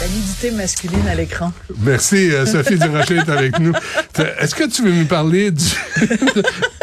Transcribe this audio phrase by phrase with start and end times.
[0.00, 1.52] La nudité masculine à l'écran.
[1.80, 3.72] Merci, euh, Sophie Durocher est avec nous.
[4.40, 5.64] Est-ce que tu veux nous parler du,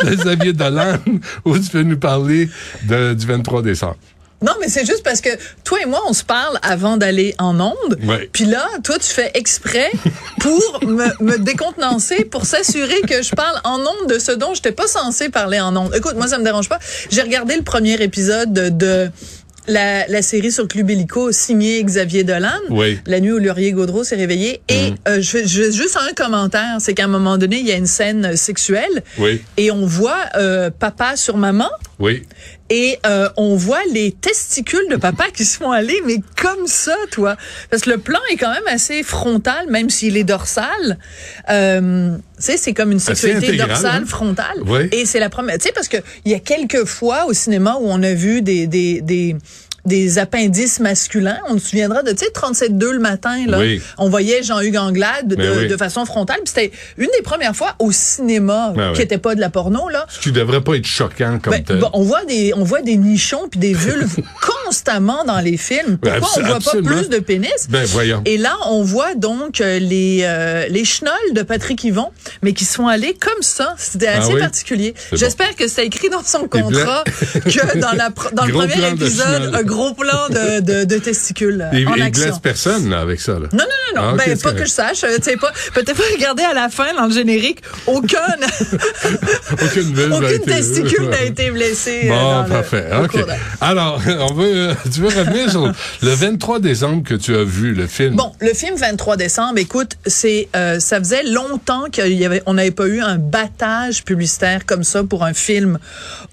[0.03, 0.97] de Xavier Dolan
[1.45, 2.49] ou tu veux nous parler
[2.87, 3.97] de- du 23 décembre?
[4.41, 5.29] Non, mais c'est juste parce que
[5.65, 7.99] toi et moi, on se parle avant d'aller en onde.
[8.03, 8.29] Ouais.
[8.31, 9.91] Puis là, toi, tu fais exprès
[10.39, 14.59] pour me, me décontenancer, pour s'assurer que je parle en onde de ce dont je
[14.59, 15.93] n'étais pas censé parler en onde.
[15.93, 16.79] Écoute, moi, ça me dérange pas.
[17.11, 19.11] J'ai regardé le premier épisode de, de
[19.67, 22.49] la, la série sur Club Illico signée Xavier Dolan.
[22.69, 22.99] Oui.
[23.05, 24.61] La nuit où Laurier Gaudreau s'est réveillé.
[24.69, 27.75] Et euh, je, je, juste un commentaire, c'est qu'à un moment donné, il y a
[27.75, 29.03] une scène sexuelle.
[29.17, 29.41] Oui.
[29.57, 31.69] Et on voit euh, papa sur maman.
[31.99, 32.23] Oui.
[32.69, 36.95] Et euh, on voit les testicules de papa qui se font aller, mais comme ça,
[37.11, 37.35] toi.
[37.69, 40.97] Parce que le plan est quand même assez frontal, même s'il est dorsal.
[41.49, 44.05] Euh, tu sais, c'est comme une sexualité intégral, dorsale, hein?
[44.05, 44.57] frontale.
[44.65, 44.87] Oui.
[44.91, 45.57] Et c'est la première.
[45.57, 48.41] Tu sais, parce que il y a quelques fois au cinéma où on a vu
[48.41, 49.35] des des des
[49.85, 51.37] des appendices masculins.
[51.47, 53.59] On se souviendra de, tu sais, 37.2 le matin, là.
[53.59, 53.81] Oui.
[53.97, 55.67] On voyait Jean-Hugues Anglade de, Ben oui.
[55.67, 56.37] de façon frontale.
[56.43, 59.89] Puis c'était une des premières fois au cinéma Ben qui était pas de la porno,
[59.89, 60.05] là.
[60.09, 61.77] Ce qui devrait pas être choquant comme Ben, tel.
[61.79, 64.17] bon, on voit des on voit des nichons puis des vulves
[64.65, 65.97] constamment dans les films.
[65.97, 66.89] Pourquoi Abs- on voit absolument.
[66.89, 67.67] pas plus de pénis?
[67.69, 68.21] Ben, voyons.
[68.25, 72.09] Et là, on voit donc euh, les euh, les chenolles de Patrick Yvon,
[72.41, 73.75] mais qui se font aller comme ça.
[73.77, 74.93] C'était Ah assez particulier.
[75.13, 77.03] J'espère que c'est écrit dans son contrat
[77.33, 81.77] que dans la dans le premier épisode, un gros plan de de, de testicules euh,
[81.79, 82.25] Il, en il action.
[82.27, 83.33] blesse personne là, avec ça.
[83.33, 83.47] Là.
[83.53, 83.65] Non, non,
[83.95, 84.09] non, non.
[84.13, 85.03] Ah, ben, pas que je sache.
[85.03, 88.17] euh, pas, peut-être pas regarder à la fin, dans le générique, aucun,
[89.51, 92.01] Aucune aucune testicule n'a été blessée.
[92.05, 92.89] euh, Bon, le- parfait.
[92.89, 93.25] de-
[93.61, 95.71] Alors, on veut, tu veux revenir sur
[96.01, 98.15] le 23 décembre que tu as vu, le film?
[98.15, 102.53] Bon, le film 23 décembre, écoute, c'est euh, ça faisait longtemps qu'il y avait on
[102.55, 105.79] n'avait pas eu un battage publicitaire comme ça pour un film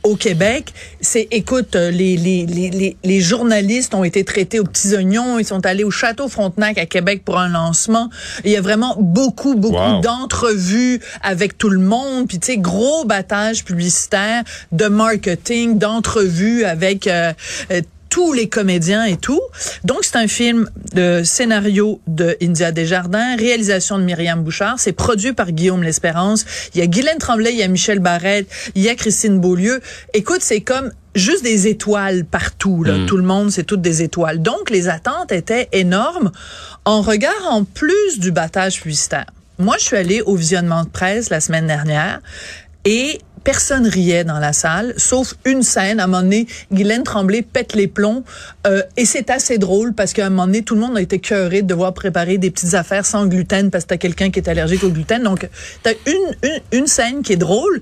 [0.02, 0.72] au Québec.
[1.00, 5.44] C'est écoute, les, les, les, les, les journalistes ont été traités aux petits oignons, ils
[5.44, 8.08] sont allés au château Frontenac à Québec pour un lancement.
[8.44, 10.00] Il y a vraiment beaucoup beaucoup Wow.
[10.00, 14.42] d'entrevues avec tout le monde, puis tu sais gros battage publicitaire
[14.72, 17.32] de marketing, d'entrevues avec euh,
[17.72, 17.80] euh,
[18.16, 19.42] tous les comédiens et tout.
[19.84, 24.76] Donc, c'est un film de scénario de India Desjardins, réalisation de Myriam Bouchard.
[24.78, 26.46] C'est produit par Guillaume L'Espérance.
[26.74, 29.82] Il y a Guylaine Tremblay, il y a Michel Barrette, il y a Christine Beaulieu.
[30.14, 32.84] Écoute, c'est comme juste des étoiles partout.
[32.84, 32.94] Là.
[33.06, 34.40] Tout le monde, c'est toutes des étoiles.
[34.40, 36.32] Donc, les attentes étaient énormes
[36.86, 39.26] en regard en plus du battage publicitaire.
[39.58, 42.20] Moi, je suis allée au visionnement de presse la semaine dernière
[42.86, 46.00] et personne riait dans la salle, sauf une scène.
[46.00, 48.24] À un moment donné, Guylaine Tremblay pète les plombs.
[48.66, 51.20] euh, et c'est assez drôle parce qu'à un moment donné, tout le monde a été
[51.20, 54.48] cœuré de devoir préparer des petites affaires sans gluten parce que t'as quelqu'un qui est
[54.48, 55.22] allergique au gluten.
[55.22, 55.48] Donc,
[55.84, 57.80] t'as une, une, une scène qui est drôle.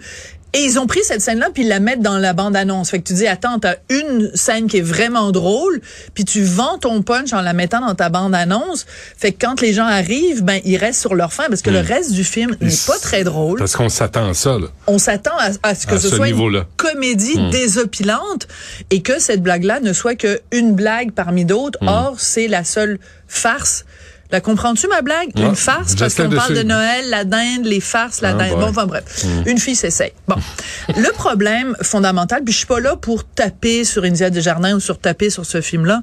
[0.55, 2.91] Et ils ont pris cette scène-là puis ils la mettent dans la bande-annonce.
[2.91, 5.81] Fait que tu dis, attends, t'as une scène qui est vraiment drôle,
[6.15, 8.87] puis tu vends ton punch en la mettant dans ta bande-annonce.
[9.19, 11.81] Fait que quand les gens arrivent, ben ils restent sur leur fin parce que le
[11.81, 14.69] reste du film n'est pas très drôle Parce qu'on s'attend à ça, là.
[14.87, 16.61] on s'attend à, à ce que À ce, ce soit une niveau-là.
[16.61, 16.67] Hmm.
[16.77, 18.47] comédie désopilante
[18.91, 21.79] et que cette blague-là ne soit que une blague parmi d'autres.
[21.83, 21.89] Hmm.
[21.89, 23.85] Or, c'est la seule farce.
[24.31, 25.31] La comprends-tu, ma blague?
[25.37, 26.63] Ouais, Une farce, parce qu'on parle de.
[26.63, 28.59] Noël, la dinde, les farces, la Ah, dinde.
[28.59, 29.25] Bon, enfin bref.
[29.47, 30.13] Une fille s'essaye.
[30.27, 30.37] Bon.
[30.97, 34.99] Le problème fondamental, puis je suis pas là pour taper sur India Desjardins ou sur
[34.99, 36.01] taper sur ce film-là,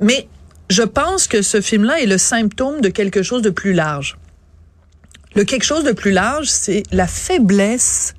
[0.00, 0.28] mais
[0.70, 4.16] je pense que ce film-là est le symptôme de quelque chose de plus large.
[5.34, 8.14] Le quelque chose de plus large, c'est la faiblesse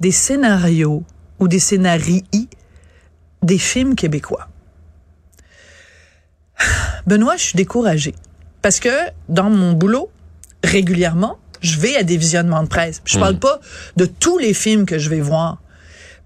[0.00, 1.02] des scénarios
[1.40, 2.24] ou des scénarii
[3.42, 4.48] des films québécois.
[7.06, 8.14] Benoît, je suis découragée
[8.62, 8.90] parce que
[9.28, 10.10] dans mon boulot,
[10.64, 13.00] régulièrement, je vais à des visionnements de presse.
[13.04, 13.60] Je parle pas
[13.96, 15.58] de tous les films que je vais voir.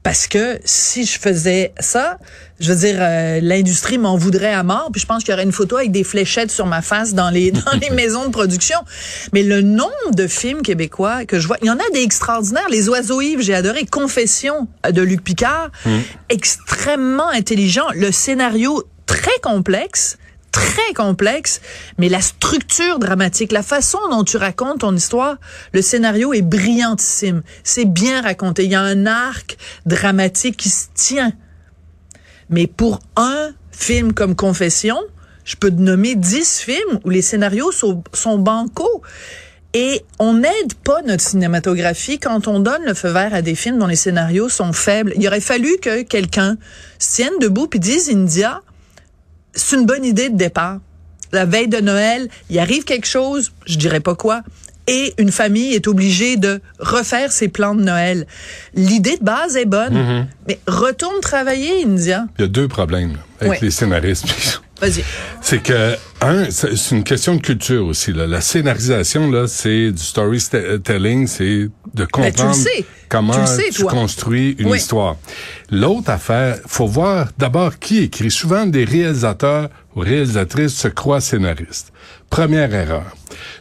[0.03, 2.19] Parce que si je faisais ça,
[2.59, 4.89] je veux dire, euh, l'industrie m'en voudrait à mort.
[4.93, 7.31] Puis je pense qu'il y aurait une photo avec des fléchettes sur ma face dans
[7.31, 8.79] les dans les maisons de production.
[9.33, 12.69] Mais le nombre de films québécois que je vois, il y en a des extraordinaires.
[12.69, 13.87] Les Oiseaux Yves, j'ai adoré.
[13.87, 15.71] Confession de Luc Picard,
[16.29, 17.87] extrêmement intelligent.
[17.95, 20.19] Le scénario très complexe
[20.53, 21.61] très complexe,
[21.99, 25.39] mais la structure dramatique, la façon dont tu racontes ton histoire,
[25.73, 27.43] le scénario est brillantissime.
[27.65, 28.65] C'est bien raconté.
[28.65, 29.57] Il y a un arc
[29.87, 31.33] dramatique qui se tient.
[32.51, 34.99] Mais pour un film comme Confession,
[35.45, 38.45] je peux te nommer dix films où les scénarios sont, sont.
[39.75, 43.79] Et on n'aide pas notre cinématographie quand on donne le feu vert à des films
[43.79, 45.15] dont les scénarios sont faibles.
[45.17, 46.59] Il aurait fallu que quelqu'un
[46.99, 48.61] se tienne debout puis dise India,
[49.55, 50.79] c'est une bonne idée de départ.
[51.33, 54.43] La veille de Noël, il arrive quelque chose, je dirais pas quoi,
[54.87, 58.27] et une famille est obligée de refaire ses plans de Noël.
[58.75, 60.27] L'idée de base est bonne, Mm-hmm.
[60.49, 62.27] mais retourne travailler, India.
[62.39, 64.27] Il y a deux problèmes avec les scénaristes.
[64.83, 65.05] Vas-y.
[65.41, 68.13] C'est que, un, c'est une question de culture aussi.
[68.13, 68.27] Là.
[68.27, 72.85] La scénarisation, là, c'est du storytelling, c'est de comprendre Ben, tu sais.
[73.09, 74.79] comment Tu sais, tu construis une Oui.
[74.79, 75.17] histoire.
[75.71, 78.31] L'autre affaire, faut voir d'abord qui écrit.
[78.31, 81.93] Souvent, des réalisateurs ou réalisatrices se croient scénaristes.
[82.29, 83.05] Première erreur.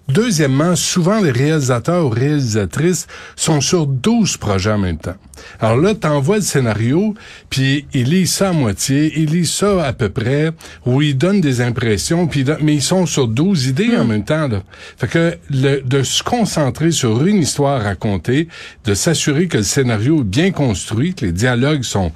[0.08, 5.16] Deuxièmement, souvent les réalisateurs ou réalisatrices sont sur 12 projets en même temps.
[5.60, 7.14] Alors là, t'envoies le scénario,
[7.50, 10.52] puis ils lisent ça à moitié, ils lisent ça à peu près,
[10.86, 14.24] ou ils donnent des impressions, puis don- mais ils sont sur 12 idées en même
[14.24, 14.48] temps.
[14.48, 14.62] Là.
[14.98, 18.48] Fait que le, de se concentrer sur une histoire à raconter,
[18.86, 22.12] de s'assurer que le scénario est bien construit, que les dialogues sont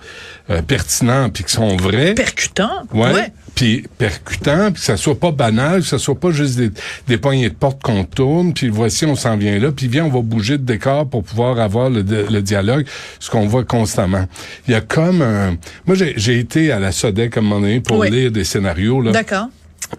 [0.49, 2.13] euh, pertinents, puis qu'ils sont vrais.
[2.13, 2.83] Percutant.
[2.93, 3.31] Ouais.
[3.55, 6.71] Puis percutant, puis que ça soit pas banal, que ça soit pas juste des,
[7.07, 10.09] des poignées de porte qu'on tourne, puis voici on s'en vient là, puis viens on
[10.09, 12.85] va bouger de décor pour pouvoir avoir le, le dialogue,
[13.19, 14.25] ce qu'on voit constamment.
[14.67, 15.55] Il y a comme un...
[15.85, 18.11] Moi j'ai été à la Sodec à un moment donné pour Oui.
[18.11, 19.11] lire des scénarios là.
[19.11, 19.47] D'accord.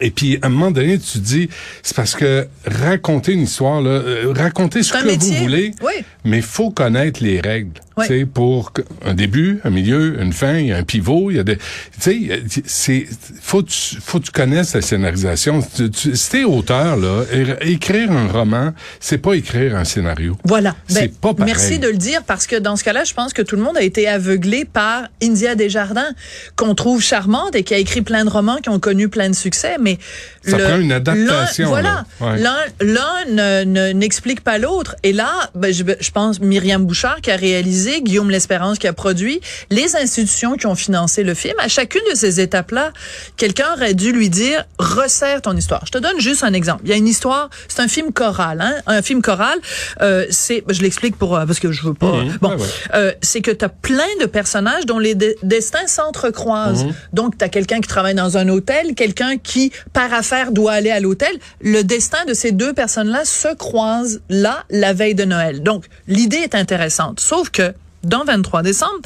[0.00, 1.49] Et puis, à un moment donné, tu dis,
[1.82, 5.37] c'est parce que raconter une histoire, là, euh, raconter ce que métier.
[5.37, 5.93] vous voulez, Oui.
[6.25, 7.81] mais faut connaître les règles.
[7.98, 8.06] Oui.
[8.06, 8.72] Sais, pour
[9.06, 11.56] un début, un milieu, une fin, il y a un pivot, il y a des,
[11.56, 11.62] tu
[11.98, 13.06] sais, c'est,
[13.40, 13.64] faut
[14.02, 15.62] faut que tu connaisses la scénarisation.
[15.75, 17.22] Tu, tu, si t'es auteur, là,
[17.62, 20.37] écrire un roman, c'est pas écrire un scénario.
[20.44, 20.76] Voilà.
[20.88, 21.54] C'est Ben, pas pareil.
[21.54, 23.78] Merci de le dire parce que dans ce cas-là, je pense que tout le monde
[23.78, 26.12] a été aveuglé par India Desjardins,
[26.54, 29.34] qu'on trouve charmante et qui a écrit plein de romans qui ont connu plein de
[29.34, 29.99] succès, mais
[30.46, 32.04] Ça le- prend une adaptation, l'un- Voilà.
[32.20, 32.56] là.
[32.60, 32.75] Ouais.
[32.82, 34.96] L'un, ne- n'explique pas l'autre.
[35.02, 38.93] Et là, ben, je, je pense Myriam Bouchard qui a réalisé, Guillaume L'Espérance qui a
[38.93, 39.41] produit,
[39.71, 41.55] les institutions qui ont financé le film.
[41.59, 42.93] À chacune de ces étapes-là,
[43.37, 45.83] quelqu'un aurait dû lui dire resserre ton histoire.
[45.87, 46.83] Je te donne juste un exemple.
[46.85, 49.59] Il y a une histoire, c'est un film choral, hein, un film choral.
[50.03, 52.12] Euh, c'est, je l'explique pour euh, parce que je veux pas.
[52.12, 52.38] Mhm.
[52.41, 52.69] Bon, Ouais, ouais.
[52.94, 56.85] euh, c'est que tu as plein de personnages dont les de- destins s'entrecroisent.
[56.87, 56.94] Mhm.
[57.12, 60.91] Donc, tu as quelqu'un qui travaille dans un hôtel, quelqu'un qui, par affaire, doit aller
[60.91, 61.35] à l'hôtel.
[61.61, 65.62] Le destin de ces deux personnes-là se croise là, la veille de Noël.
[65.62, 67.21] Donc, l'idée est intéressante.
[67.21, 67.73] Sauf que,
[68.06, 69.00] dans 23 décembre,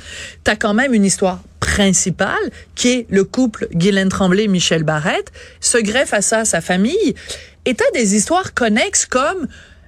[0.44, 5.32] tu as quand même une histoire principale qui est le couple Guylaine Tremblay Michel Barrette
[5.60, 7.14] se greffe à ça sa famille.
[7.64, 9.46] Et t'as des histoires connexes comme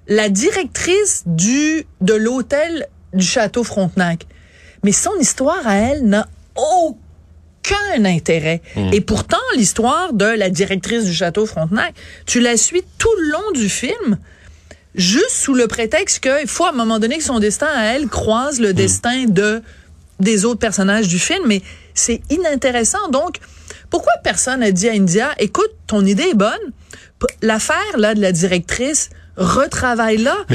[0.08, 4.26] la directrice du de l'hôtel du château Frontenac.
[4.84, 8.62] Mais son histoire à elle n'a aucun intérêt.
[8.92, 11.94] Et pourtant, l'histoire de la directrice du château Frontenac,
[12.26, 14.18] tu la suis tout le long du film,
[14.94, 18.08] juste sous le prétexte qu'il faut à un moment donné que son destin à elle
[18.08, 19.62] croise le destin de
[20.20, 21.62] des autres personnages du film, mais
[21.94, 23.08] c'est inintéressant.
[23.08, 23.38] Donc,
[23.90, 26.72] pourquoi personne n'a dit à India, écoute, ton idée est bonne,
[27.42, 29.10] l'affaire là de la directrice,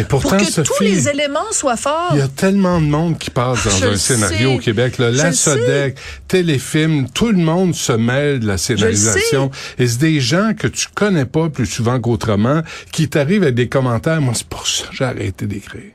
[0.04, 2.12] pourtant, pour que Sophie, tous les éléments soient forts.
[2.14, 4.56] Il y a tellement de monde qui passe dans Je un scénario sais.
[4.56, 5.00] au Québec.
[5.00, 5.10] Là.
[5.10, 5.34] La.
[5.34, 5.98] Sodec,
[6.28, 9.50] téléfilm, tout le monde se mêle de la scénarisation.
[9.80, 13.68] Et c'est des gens que tu connais pas plus souvent qu'autrement qui t'arrivent avec des
[13.68, 14.22] commentaires.
[14.22, 15.94] Moi, c'est pour ça que j'ai arrêté d'écrire.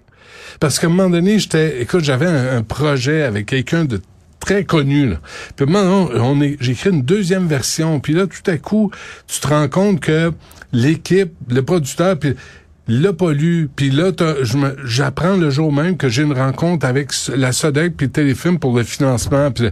[0.58, 4.00] Parce qu'à un moment donné, j'étais, écoute, j'avais un, un projet avec quelqu'un de
[4.40, 5.16] très connu là.
[5.56, 8.00] Puis maintenant, on est, j'ai écrit une deuxième version.
[8.00, 8.90] Puis là, tout à coup,
[9.28, 10.32] tu te rends compte que
[10.72, 12.34] l'équipe, le producteur, puis
[12.88, 13.68] l'a pas lu.
[13.74, 14.10] Puis là,
[14.84, 18.82] j'apprends le jour même que j'ai une rencontre avec la Sodec puis téléfilm pour le
[18.84, 19.50] financement.
[19.50, 19.70] Puis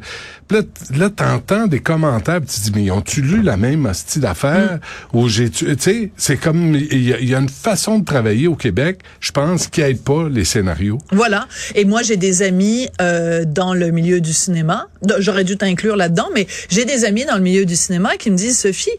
[0.51, 0.61] là,
[0.97, 4.79] là t'entends des commentaires, puis tu te dis, mais ont-tu lu la même hostie d'affaires?
[5.13, 8.05] Ou j'ai, tu sais, c'est comme, il y, a- il y a une façon de
[8.05, 10.99] travailler au Québec, je pense, qui aide pas les scénarios.
[11.13, 11.47] Voilà.
[11.75, 14.87] Et moi, j'ai des amis euh, dans le milieu du cinéma.
[15.19, 18.37] J'aurais dû t'inclure là-dedans, mais j'ai des amis dans le milieu du cinéma qui me
[18.37, 18.91] disent, Sophie,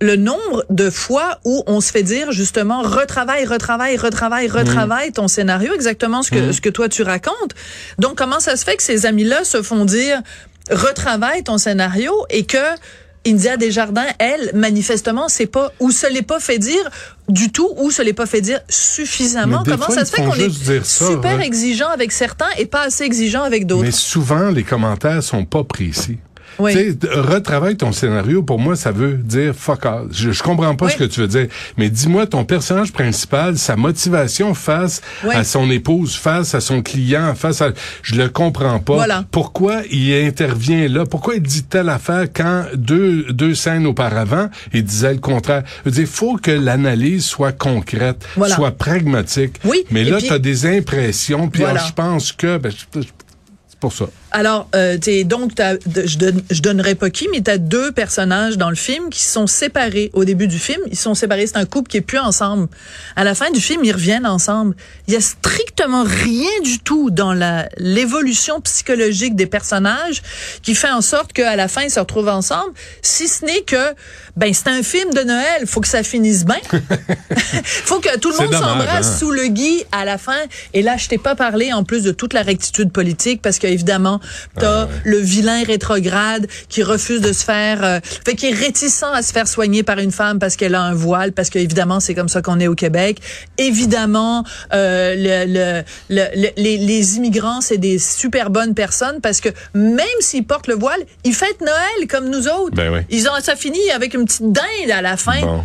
[0.00, 5.28] le nombre de fois où on se fait dire justement, retravaille, retravaille, retravaille, retravaille ton
[5.28, 7.54] scénario, exactement ce que, ce que toi tu racontes.
[7.98, 10.22] Donc, comment ça se fait que ces amis-là se font dire,
[10.70, 12.58] retravaille ton scénario et que
[13.26, 16.88] India Desjardins, elle, manifestement, c'est pas, ou se l'est pas fait dire
[17.28, 19.64] du tout, ou se l'est pas fait dire suffisamment?
[19.64, 21.40] Comment fois, ça se fait qu'on est ça, super hein.
[21.40, 23.82] exigeant avec certains et pas assez exigeant avec d'autres?
[23.82, 26.18] Mais souvent, les commentaires sont pas précis.
[26.58, 26.72] Oui.
[26.72, 28.42] Tu sais, retravaille ton scénario.
[28.42, 30.08] Pour moi, ça veut dire fuck all.
[30.12, 30.92] Je, je comprends pas Oui.
[30.92, 31.48] ce que tu veux dire.
[31.76, 35.34] Mais dis-moi ton personnage principal, sa motivation face Oui.
[35.34, 37.70] à son épouse, face à son client, face à...
[38.02, 38.94] Je le comprends pas.
[38.94, 39.24] Voilà.
[39.30, 41.04] Pourquoi il intervient là?
[41.06, 45.62] Pourquoi il dit telle affaire quand deux, deux scènes auparavant, il disait le contraire?
[45.84, 48.54] Je veux dire, faut que l'analyse soit concrète, Voilà.
[48.54, 49.56] soit pragmatique.
[49.64, 51.80] Oui, Mais et là, puis- tu as des impressions, puis Voilà.
[51.80, 52.58] alors, je pense que...
[52.58, 54.06] Ben, c'est pour ça.
[54.32, 56.18] Alors, euh, t'es- donc, t'as- je,
[56.50, 60.10] je donnerai pas qui, mais tu as deux personnages dans le film qui sont séparés.
[60.14, 61.46] Au début du film, ils sont séparés.
[61.46, 62.68] C'est un couple qui est plus ensemble.
[63.14, 64.74] À la fin du film, ils reviennent ensemble.
[65.06, 70.22] Il y a strictement rien du tout dans la l'évolution psychologique des personnages
[70.62, 72.72] qui fait en sorte qu'à la fin, ils se retrouvent ensemble.
[73.02, 73.94] Si ce n'est que,
[74.36, 75.66] ben, c'est un film de Noël.
[75.66, 76.56] Faut que ça finisse bien.
[77.64, 79.16] faut que tout le C'est monde dommage, s'embrasse hein.
[79.18, 80.36] sous le gui à la fin.
[80.74, 84.20] Et là, je t'ai pas parlé en plus de toute la rectitude politique parce qu'évidemment,
[84.58, 84.90] t'as Ah ouais.
[85.04, 89.32] le vilain rétrograde qui refuse de se faire, euh, fait qui est réticent à se
[89.32, 92.42] faire soigner par une femme parce qu'elle a un voile, parce qu'évidemment c'est comme ça
[92.42, 93.18] qu'on est au Québec.
[93.58, 99.40] Évidemment, euh, le, le, le- le- les, les immigrants c'est des super bonnes personnes parce
[99.40, 102.74] que même s'ils portent le voile, ils fêtent Noël comme nous autres.
[102.74, 103.00] Ben oui.
[103.10, 105.40] Ils ont ça finit avec une petite dinde à la fin.
[105.40, 105.64] Bon.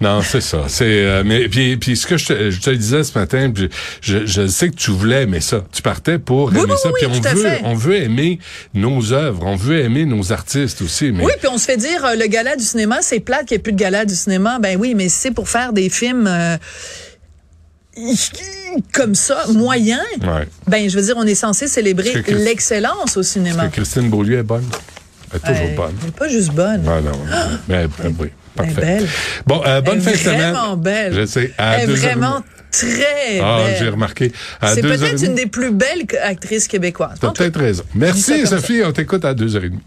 [0.00, 0.64] Non, c'est ça.
[0.68, 3.50] C'est euh, mais puis puis ce que je te, je te le disais ce matin,
[3.54, 3.70] puis
[4.02, 5.64] je, je sais que tu voulais aimer ça.
[5.72, 6.88] Tu partais pour Oui, aimer oui, ça.
[6.88, 8.38] oui, Puis on veut on veut aimer
[8.74, 11.12] nos œuvres, on veut aimer nos artistes aussi.
[11.12, 13.54] Mais Oui, puis on se fait dire euh, le gala du cinéma, c'est plate qu'il
[13.56, 14.58] n'y ait plus de gala du cinéma.
[14.58, 16.56] Ben oui, mais c'est pour faire des films euh,
[18.92, 20.00] comme ça, moyens.
[20.20, 20.48] ouais.
[20.66, 23.68] Ben, je veux dire, on est censé célébrer l'excellence au cinéma.
[23.68, 24.66] que Christine Beaulieu est bonne.
[25.32, 25.94] Elle est toujours Ouais, bonne.
[26.02, 26.82] Elle est pas juste bonne.
[26.88, 27.12] Ah non.
[27.68, 28.28] Ben, ben oui.
[28.58, 28.80] Elle est Parfait.
[28.98, 29.08] belle.
[29.46, 30.52] Bon, euh, bonne Elle fin est de semaine.
[30.52, 31.12] vraiment belle.
[31.14, 31.52] Je sais.
[31.58, 33.76] À Elle est vraiment très Ah, belle.
[33.78, 34.32] j'ai remarqué.
[34.64, 37.18] C'est peut-être une des plus belles actrices québécoises.
[37.20, 37.84] T'as peut-être raison.
[37.94, 38.46] Merci.
[38.46, 38.82] Sophie.
[38.84, 39.82] On t'écoute à deux heures et demie.